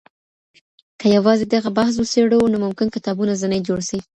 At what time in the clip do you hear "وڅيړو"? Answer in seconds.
1.97-2.49